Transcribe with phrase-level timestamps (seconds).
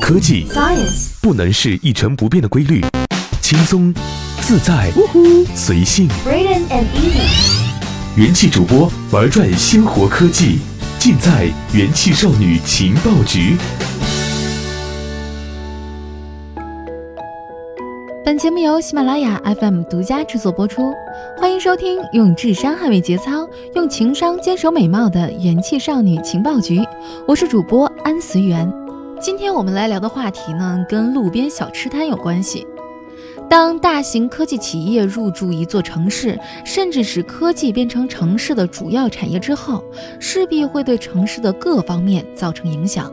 [0.00, 2.80] 科技 Science 不能是一成不变的规律，
[3.40, 3.92] 轻松、
[4.40, 4.90] 自在、
[5.54, 6.08] 随性。
[6.24, 10.58] Braden and Easy 元气主播玩转鲜活科技，
[10.98, 13.56] 尽在元气少女情报局。
[18.24, 20.92] 本节目由喜马拉雅 FM 独家制作播出，
[21.38, 26.80] 欢迎收听用智商捍卫节操，用情商坚守美貌的元气少女情报局。
[27.26, 28.81] 我是主播安随缘。
[29.22, 32.66] 今天我们来聊的话题呢，跟路边小吃摊有关系。
[33.48, 39.84] 当大型科技企业入驻一座城市，甚至使科技变成城市的主要产业之后，
[40.18, 43.12] 势必会对城市的各方面造成影响。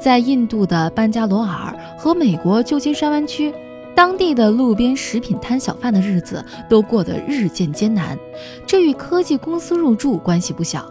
[0.00, 3.52] 在印度的班加罗尔和美国旧金山湾区，
[3.96, 8.16] 当地的路边食品摊小贩的日子都过得日渐艰难，
[8.64, 10.88] 这与科技公司入驻关系不小。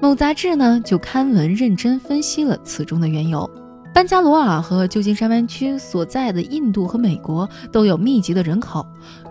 [0.00, 3.50] 某杂志呢就刊文认真分析了此中的缘由。
[3.92, 8.86] 班加罗尔和旧金山湾区所在的印度和美国都有密集的人口，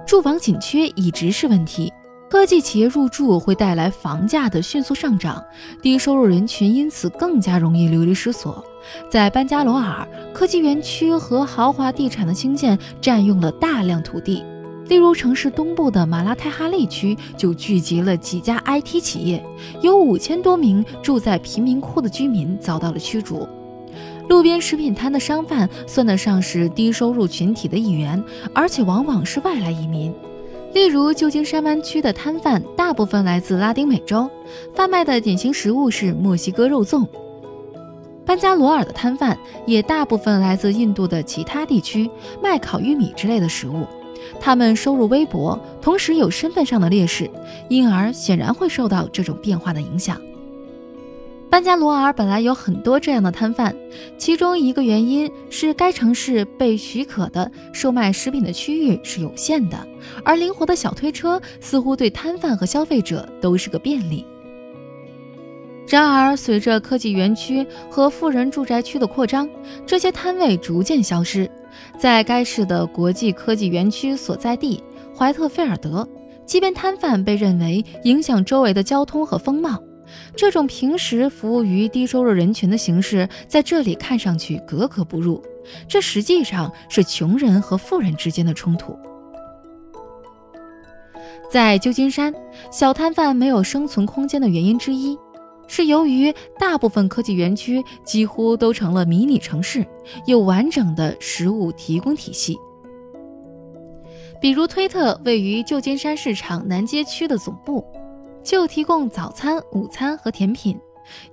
[0.06, 1.92] 住房紧缺一直是问题。
[2.30, 5.44] 科技企业入驻会带来房价的迅速上涨，
[5.82, 8.64] 低收入人群因此更加容易流离失所。
[9.10, 14.44] 在班加罗尔，科技园区和豪华地产的兴建占用了大量土地。
[14.88, 19.44] 例如，城市东部的马拉泰哈利区就聚集了几家 IT 企业，
[19.82, 23.48] 有五千多名住在贫民窟的居民遭到了驱逐。
[24.30, 30.14] 路边食品摊的商贩算得上是低收入群体的一员，而且往往是外来移民。
[30.72, 34.30] 例如，旧金山湾区的摊贩大部分来自拉丁美洲，
[34.76, 37.08] 贩卖的典型食物是墨西哥肉粽。
[38.24, 39.36] 班加罗尔的摊贩
[39.66, 42.08] 也大部分来自印度的其他地区，
[42.40, 43.88] 卖烤玉米之类的食物。
[44.40, 47.28] 他们收入微薄，同时有身份上的劣势，
[47.68, 50.22] 因而显然会受到这种变化的影响。
[51.50, 53.76] 班加罗尔本来有很多这样的摊贩，
[54.20, 59.78] 其中一个原因是该城市被许可的售卖食品的区域是有限的，
[60.24, 64.24] 而灵活的小推车似乎对摊贩和消费者都是个便利。
[65.88, 69.50] 然而，随着科技园区和富人住宅区的扩张，
[69.88, 71.50] 这些摊位逐渐消失。
[71.98, 74.84] 在该市的国际科技园区所在地
[75.18, 76.08] 怀特菲尔德，
[76.46, 79.82] 街边摊贩被认为影响周围的交通和风貌。
[80.36, 85.42] 这种平时服务于低收入人群的形式，在这里看上去格格不入。
[85.88, 88.98] 这实际上是穷人和富人之间的冲突。
[91.52, 92.34] 在旧金山，
[92.72, 95.18] 小摊贩没有生存空间的原因之一，
[95.68, 99.86] 是由于大部分科技园区几乎都成了迷你城市，
[100.26, 102.58] 有完整的食物提供体系。
[104.42, 107.84] 比如，推特位于旧金山市场南街区的总部。
[108.50, 110.76] 就提供早餐、午餐和甜品。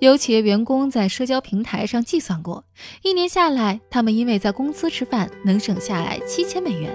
[0.01, 2.63] 有企业员工在社交平台上计算过，
[3.03, 6.95] 一年下来，他们因为在公司吃饭能省下来七千美元。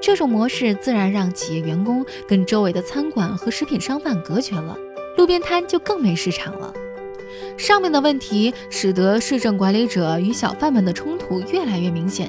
[0.00, 4.76] 这种模式自然让企业员工跟周围的餐馆和食品商贩隔绝了，
[5.16, 6.74] 路边摊就更没市场了。
[7.56, 12.28] 上面的问题使得市政管理者与小贩们的冲突越来越明显，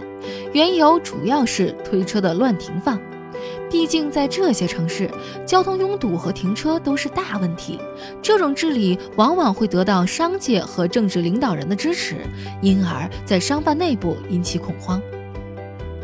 [0.53, 3.01] 缘由主要是推车的乱停放。
[3.71, 5.09] 毕竟，在这些城市，
[5.45, 7.79] 交通拥堵和停车都是大问题。
[8.21, 12.17] 这种治理往往会得到商界和政治领导人的支持，
[12.61, 15.01] 因而，在商贩内部引起恐慌。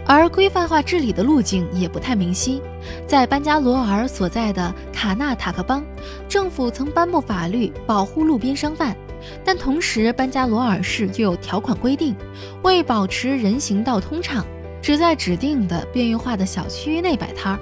[0.06, 2.62] 而规范化治理的路径也不太明晰。
[3.06, 5.84] 在班加罗尔所在的卡纳塔克邦，
[6.30, 8.96] 政府曾颁布法律保护路边商贩，
[9.44, 12.16] 但同时，班加罗尔市又有条款规定，
[12.64, 14.46] 为保持人行道通畅。
[14.88, 17.60] 只在指定的边缘化的小区域内摆摊儿。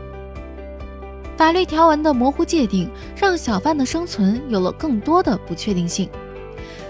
[1.35, 6.07] 法律条文的模糊界定，让小贩的生存有了更多的不确定性。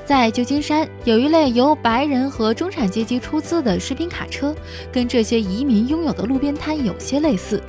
[0.06, 4.53] 在旧金山，有一类由白人和中产阶级出资的食品卡车，
[4.91, 7.63] 跟这些移民拥有的路边摊有些类似，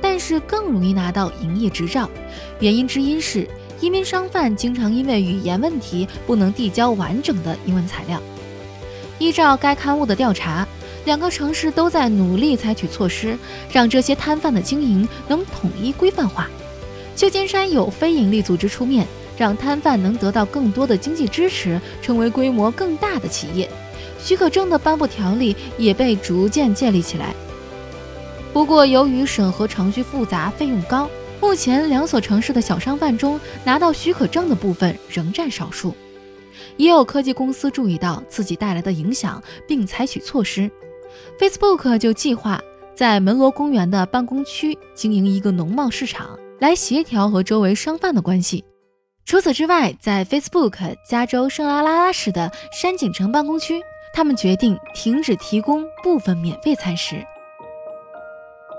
[0.00, 2.08] 但是更容易拿到营业执照。
[2.60, 3.46] 原因之一是，
[3.78, 8.18] 移民商贩经常因为语言问题不能递交完整的英文材料。
[9.18, 10.66] 依照该刊物的调查。
[11.06, 13.38] 两个城市都在努力采取措施，
[13.72, 16.50] 让这些摊贩的经营能统一规范化。
[17.14, 19.06] 旧金山有非营利组织出面，
[19.38, 23.70] 让摊贩能得到更多的经济支持，成为规模更大的企业。
[24.20, 27.32] 许可证的颁布条例也被逐渐建立起来。
[28.52, 31.08] 不过，由于审核程序复杂、费用高，
[31.40, 35.94] 目前两所城市的小商贩中拿到许可证的部分仍占少数。
[36.76, 40.70] 也有科技公司注意到自己带来的影响，并采取措施。
[41.38, 42.60] Facebook 就计划
[42.94, 48.64] 在门罗公园的办公区经营一个农贸市场，来协调和周围商贩的关系。
[49.24, 53.82] 除此之外，在 Facebook 加州圣拉拉拉市的山景城办公区，
[54.14, 57.16] 他们决定停止提供部分免费餐食。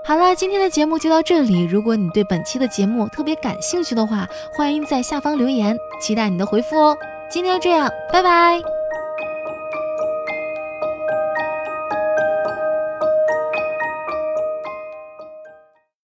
[0.04, 1.64] 好了，今天的节目就到这里。
[1.64, 6.96] 如果你对本期的节目特别感兴趣的话，欢迎在下方留言，期待你的回复哦。
[7.30, 8.77] 今天就这样，拜拜。